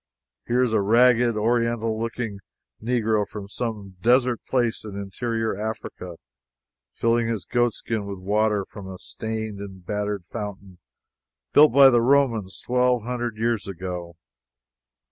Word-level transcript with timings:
Here 0.47 0.63
is 0.63 0.73
a 0.73 0.81
ragged, 0.81 1.37
oriental 1.37 2.01
looking 2.01 2.39
Negro 2.81 3.27
from 3.27 3.47
some 3.47 3.97
desert 4.01 4.41
place 4.49 4.83
in 4.83 4.95
interior 4.95 5.55
Africa, 5.55 6.15
filling 6.95 7.27
his 7.27 7.45
goatskin 7.45 8.07
with 8.07 8.17
water 8.17 8.65
from 8.65 8.87
a 8.87 8.97
stained 8.97 9.59
and 9.59 9.85
battered 9.85 10.25
fountain 10.31 10.79
built 11.53 11.71
by 11.73 11.91
the 11.91 12.01
Romans 12.01 12.59
twelve 12.65 13.03
hundred 13.03 13.37
years 13.37 13.67
ago. 13.67 14.15